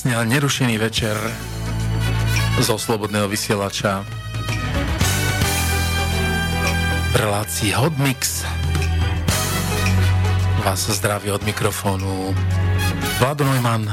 [0.00, 1.12] krásny a nerušený večer
[2.56, 4.00] zo Slobodného vysielača.
[7.12, 8.48] V relácii Hotmix.
[10.64, 12.32] Vás zdraví od mikrofónu
[13.20, 13.92] Vlado Neumann.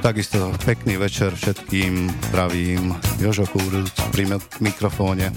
[0.00, 2.08] Takisto pekný večer všetkým.
[2.32, 4.24] Zdravím Jožo Kúruc pri
[4.64, 5.36] mikrofóne.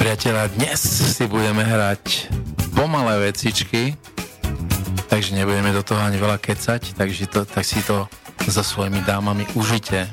[0.00, 2.32] Priatelia, dnes si budeme hrať
[2.72, 4.00] pomalé vecičky
[5.20, 8.08] takže nebudeme do toho ani veľa kecať, takže to, tak si to
[8.48, 10.08] so svojimi dámami užite.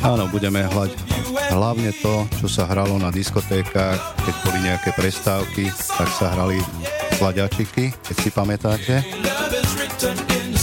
[0.00, 0.96] Áno, budeme hľať
[1.52, 6.64] hlavne to, čo sa hralo na diskotékach, keď boli nejaké prestávky, tak sa hrali
[7.20, 8.94] sladiačiky, keď si pamätáte.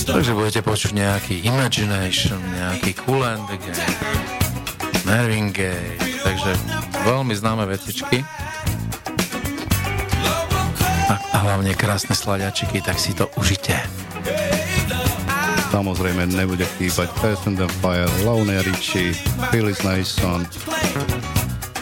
[0.02, 4.02] Takže budete počuť nejaký Imagination, nejaký Cool and the Game,
[5.06, 5.94] Marvin Gaye,
[6.26, 6.58] takže
[7.06, 8.26] veľmi známe vecičky
[11.10, 13.78] a hlavne krásne sladiačiky, tak si to užite.
[15.70, 19.12] Samozrejme nebude chýbať Person the Fire, Lone Richie,
[19.52, 20.48] Phyllis Nason,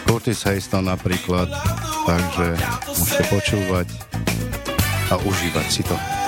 [0.04, 1.46] Curtis Haston napríklad,
[2.04, 2.58] takže
[2.90, 3.86] môžete počúvať
[5.08, 6.23] a užívať si to.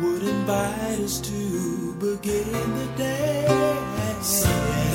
[0.00, 4.85] Would invite us to begin the day.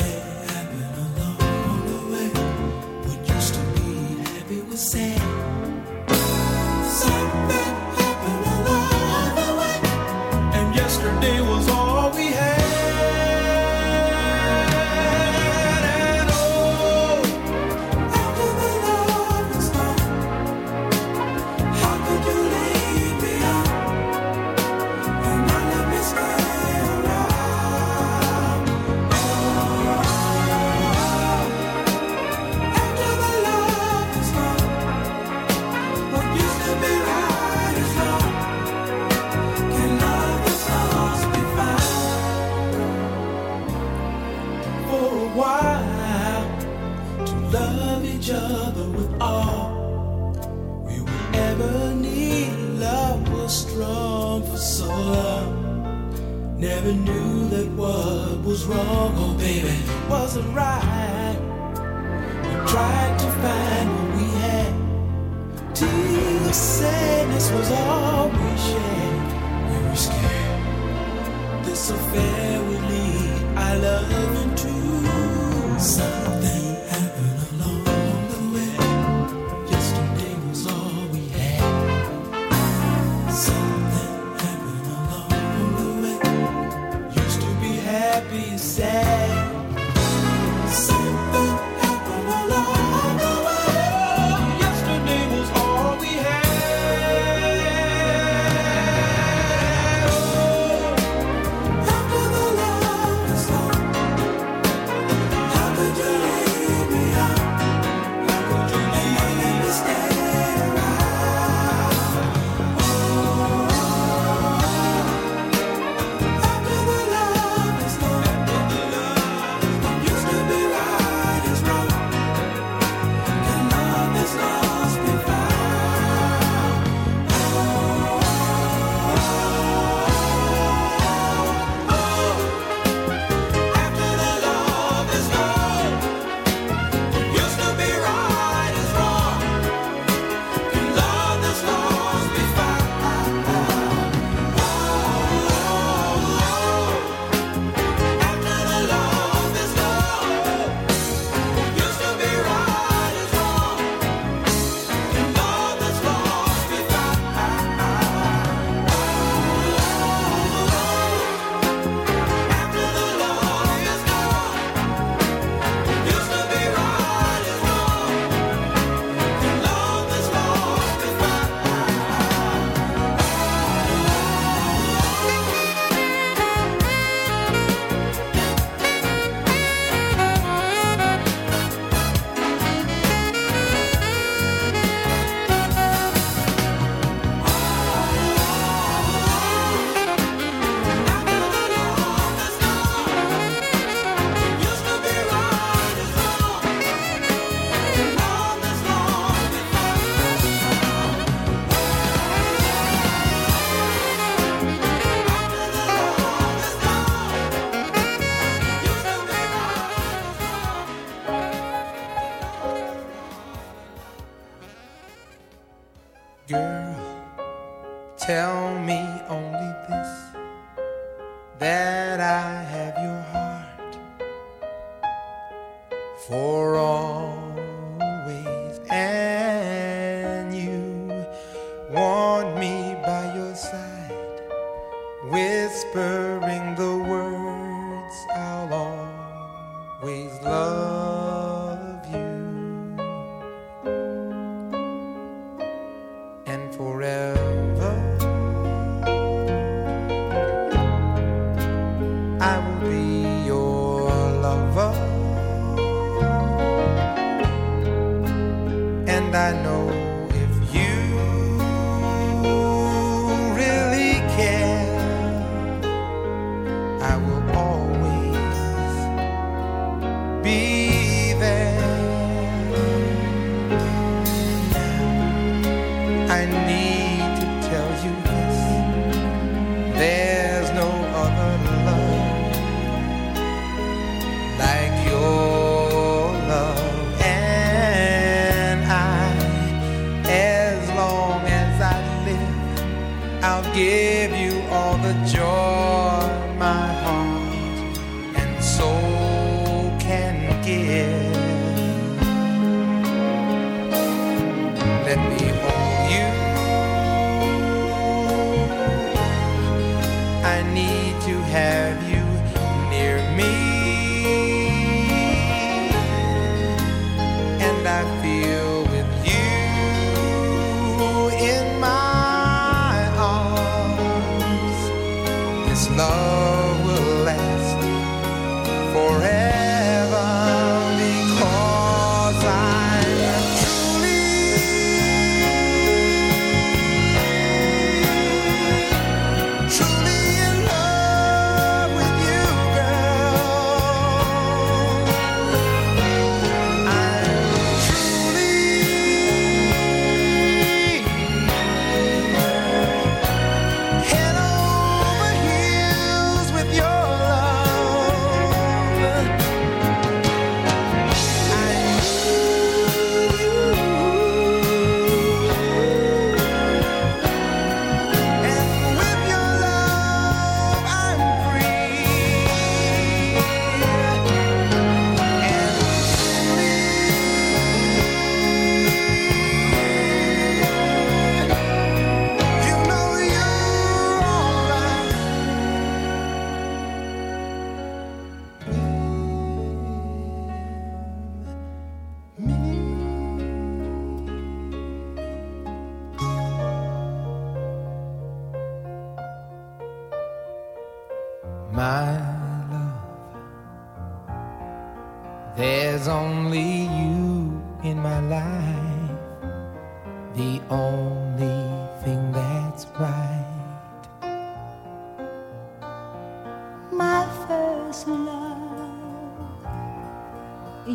[83.41, 83.71] Something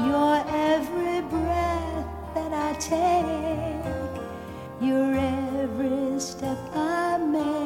[0.07, 4.21] Your every breath that I take,
[4.81, 7.66] your every step I make.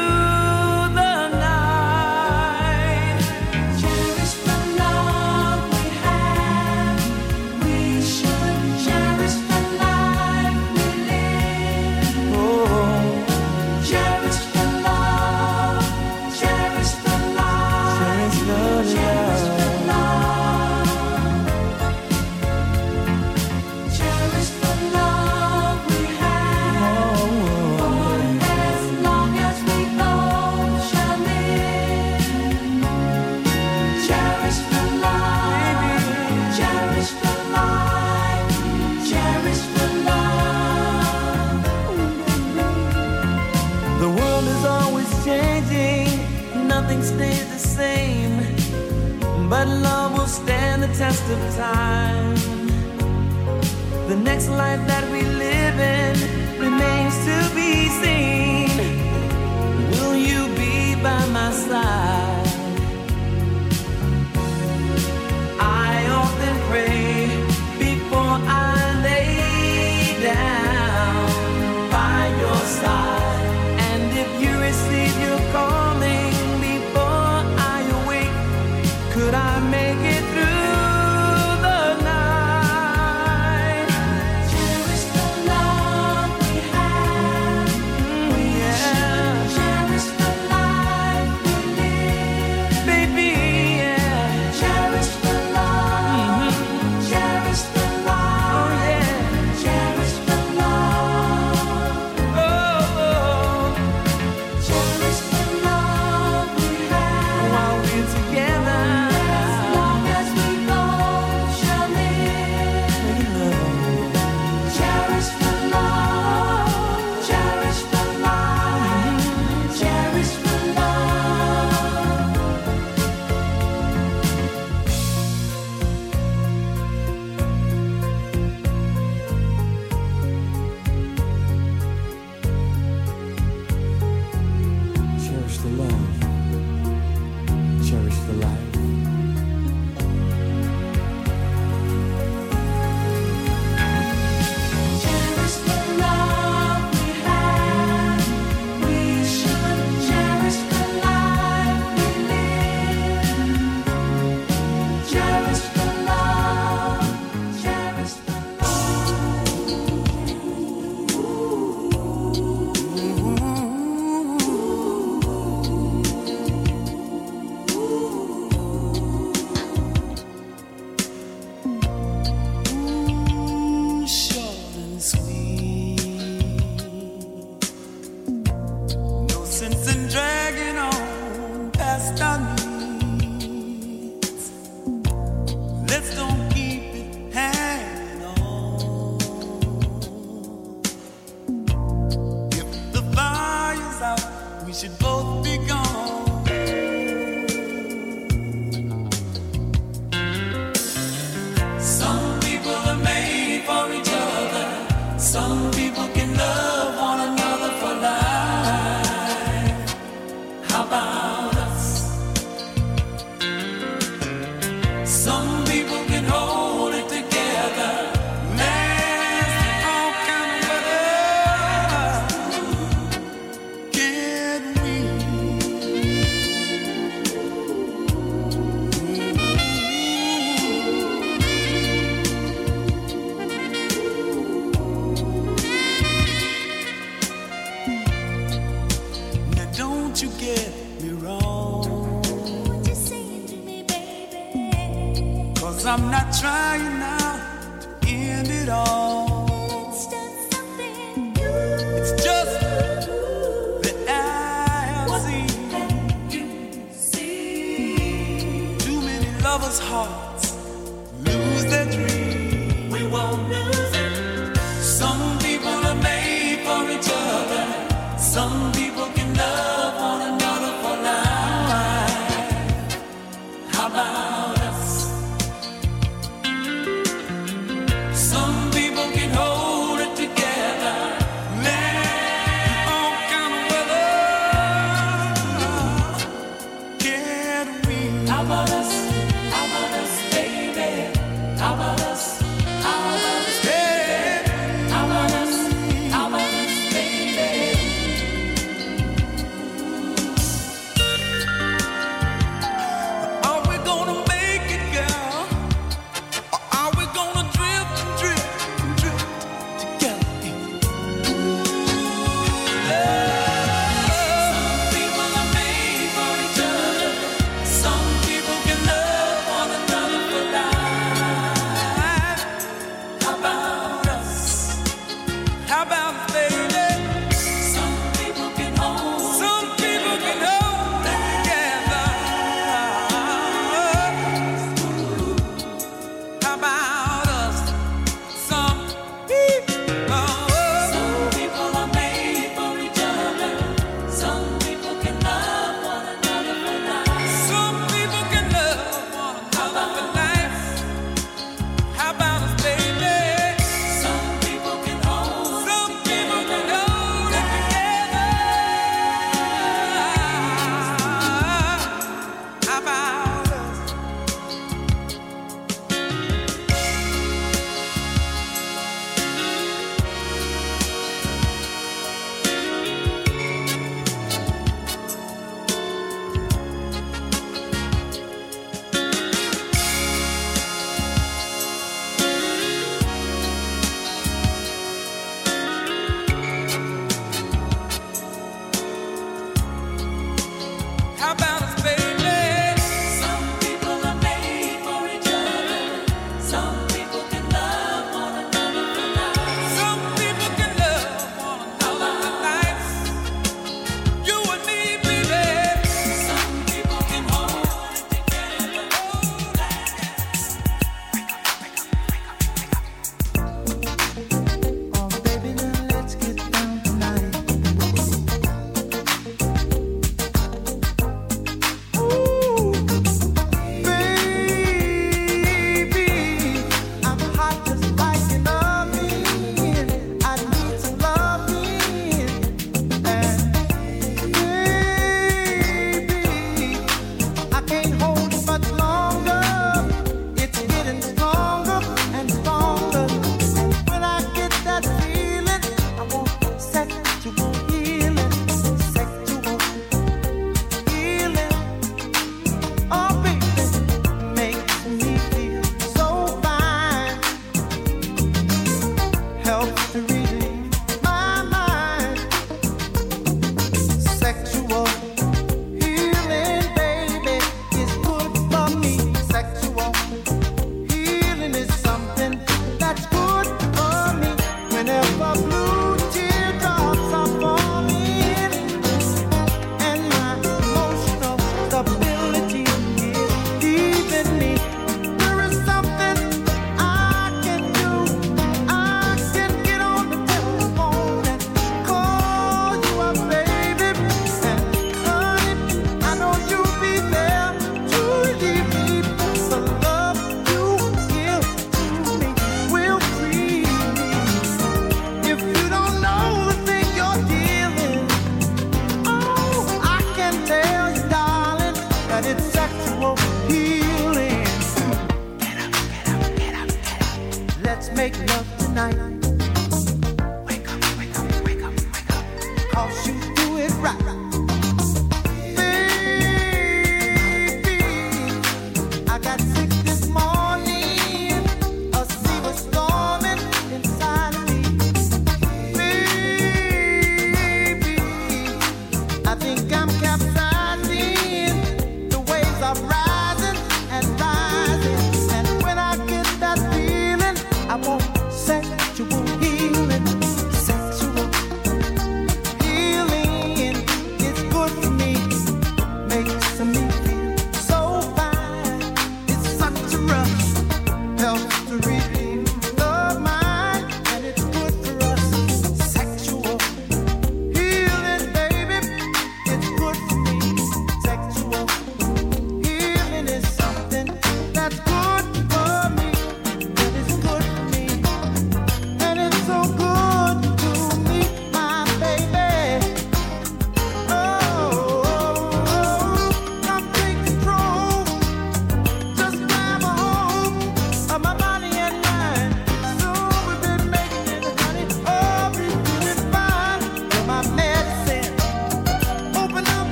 [51.33, 51.80] of time.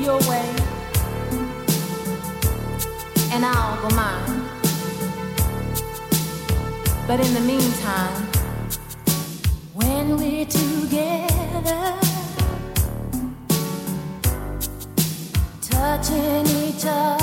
[0.00, 0.48] your way,
[3.32, 4.48] and I'll go mine.
[7.06, 8.22] But in the meantime,
[9.74, 11.98] when we're together,
[15.60, 17.19] touching each other.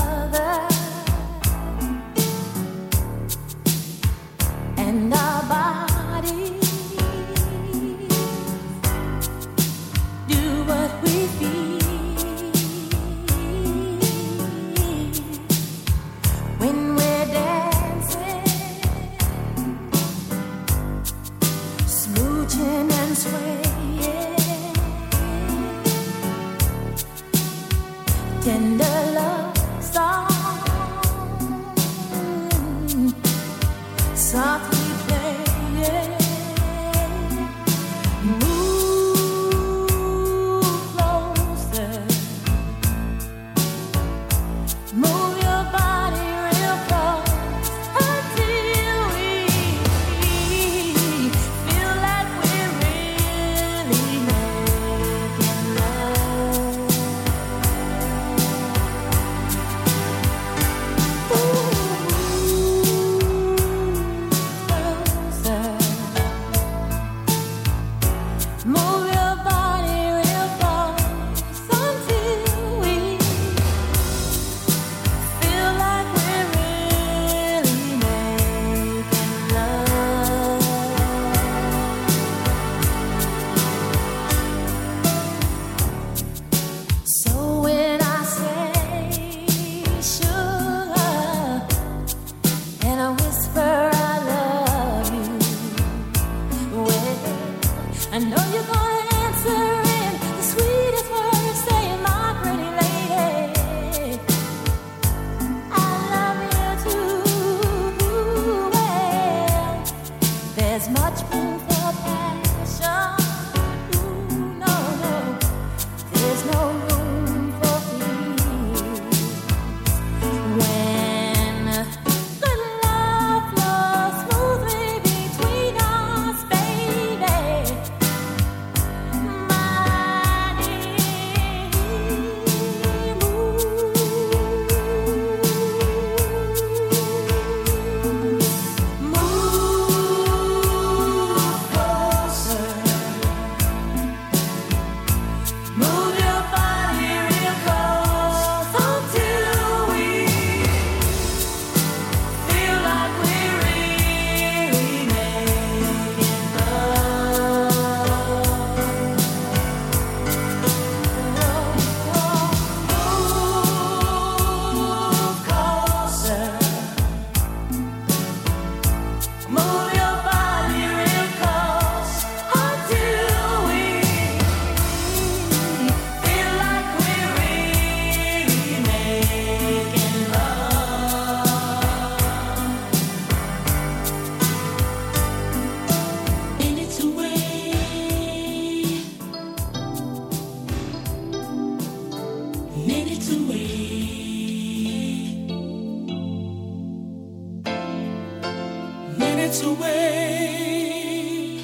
[199.67, 201.63] away.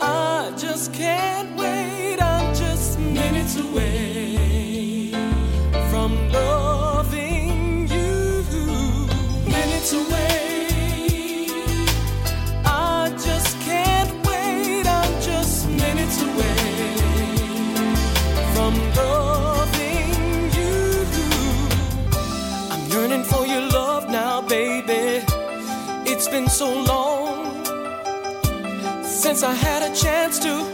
[0.00, 2.18] I just can't wait.
[2.20, 5.12] I'm just minutes away
[5.90, 8.44] from loving you.
[9.56, 11.46] Minutes away.
[12.64, 14.86] I just can't wait.
[14.98, 16.96] I'm just minutes away
[18.54, 20.18] from loving
[20.58, 20.78] you.
[22.72, 25.24] I'm yearning for your love now, baby.
[26.12, 27.09] It's been so long
[29.30, 30.69] since I had a chance to.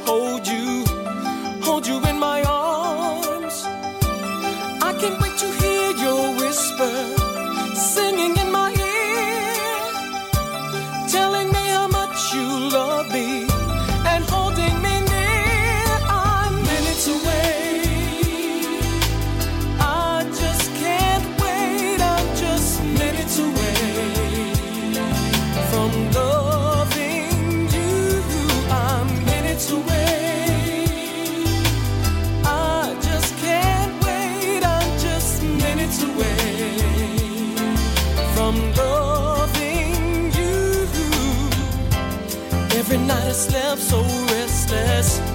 [44.73, 45.26] restless.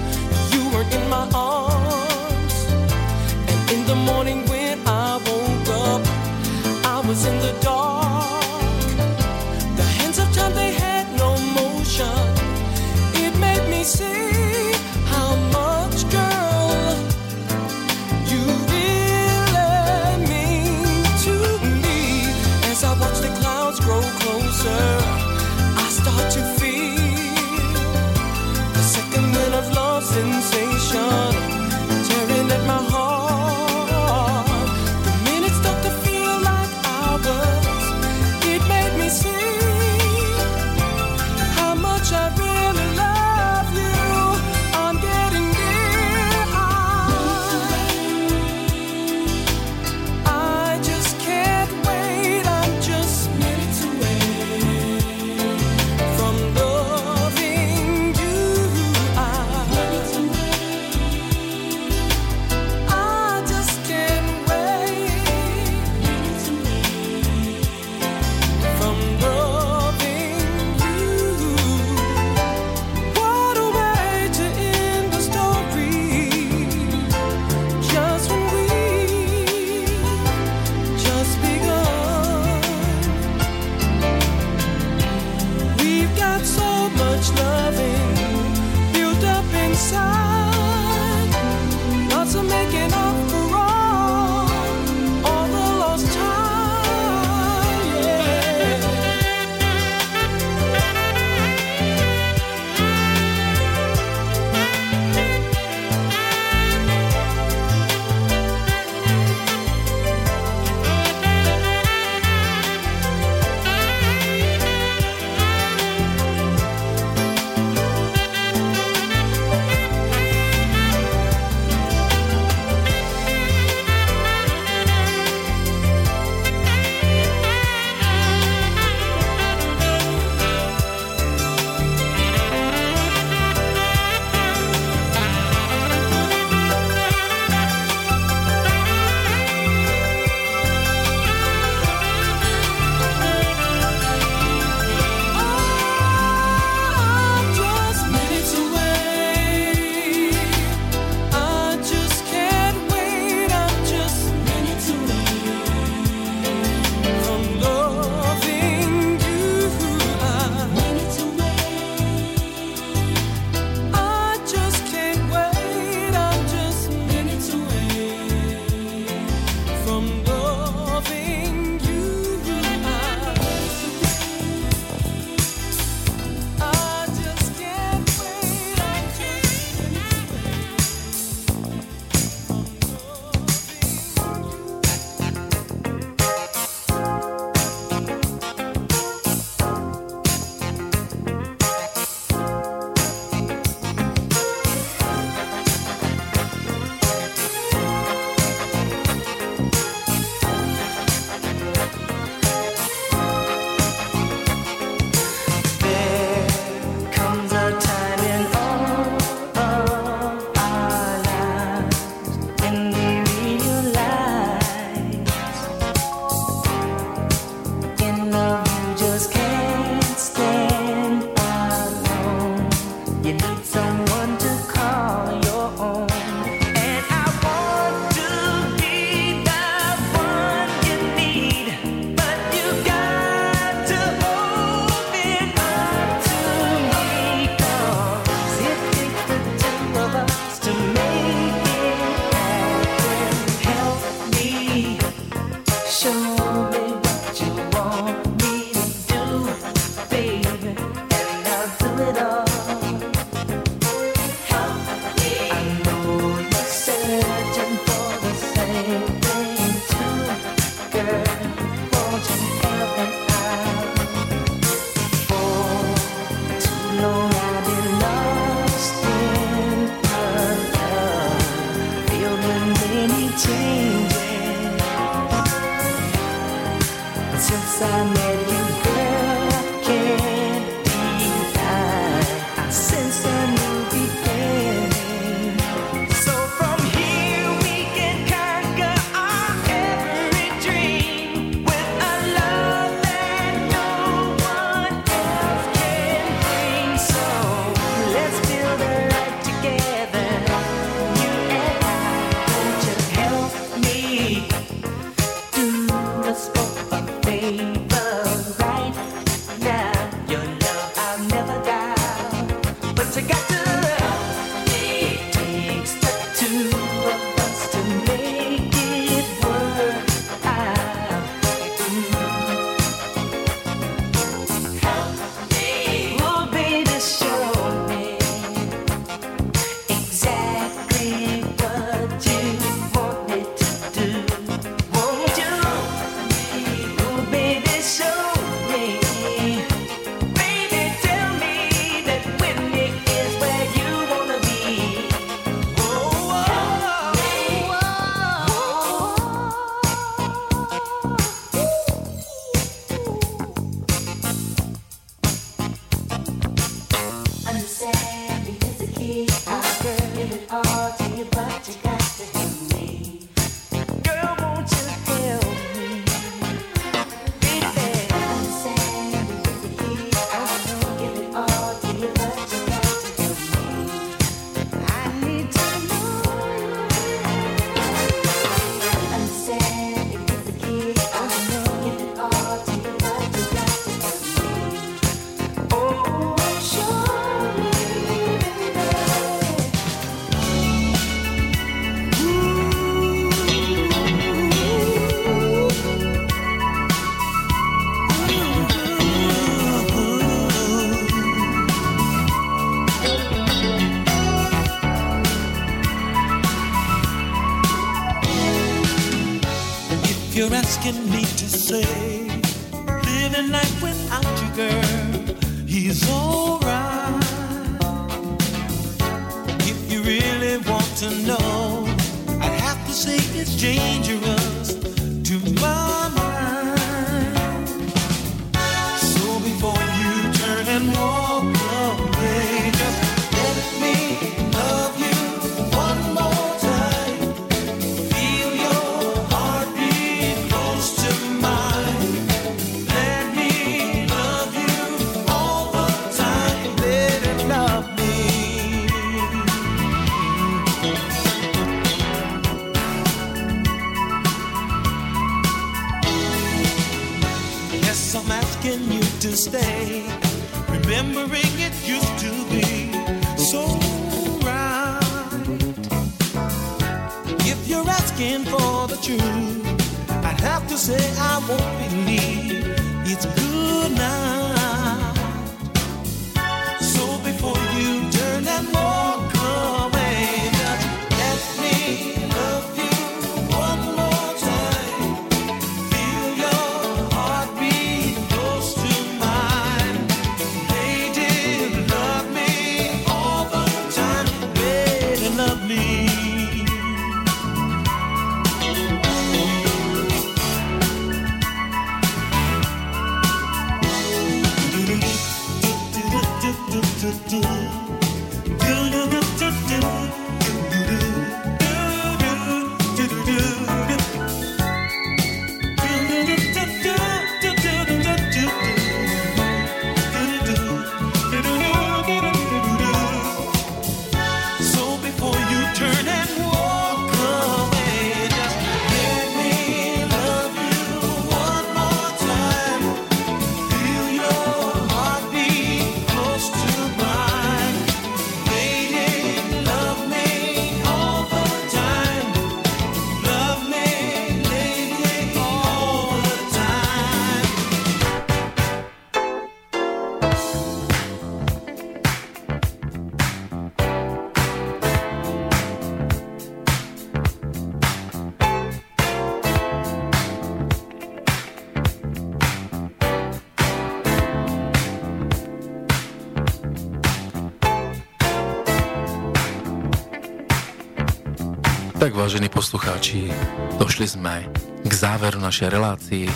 [572.12, 573.32] Tak vážení poslucháči,
[573.80, 574.44] došli sme
[574.84, 576.28] k záveru našej relácii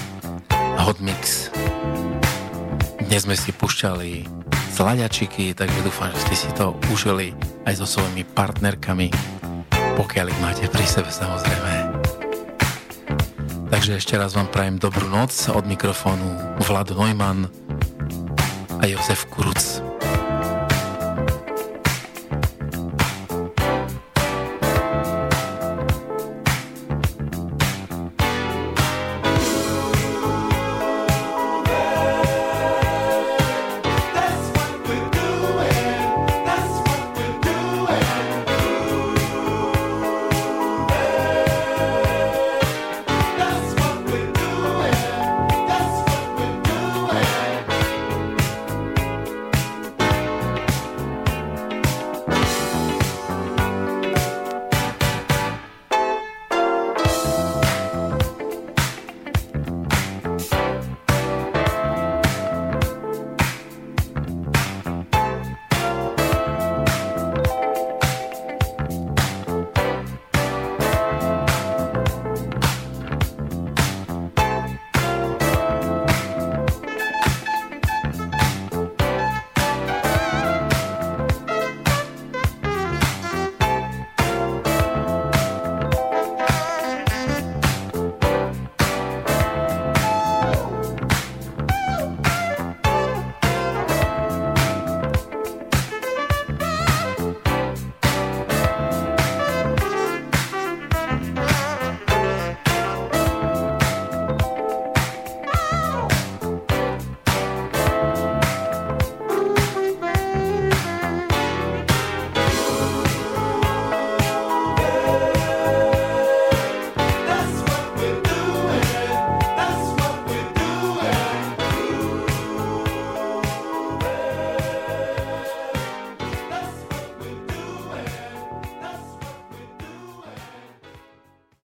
[0.81, 1.53] Hot Mix.
[3.05, 4.25] Dnes sme si pušťali
[4.73, 7.37] slaďačiky, takže dúfam, že ste si to užili
[7.69, 9.13] aj so svojimi partnerkami,
[10.01, 12.01] pokiaľ ich máte pri sebe samozrejme.
[13.69, 17.53] Takže ešte raz vám prajem dobrú noc od mikrofónu Vlado Neumann
[18.81, 19.86] a Jozef Kuruc.